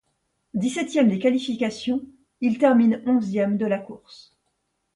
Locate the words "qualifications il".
1.19-2.57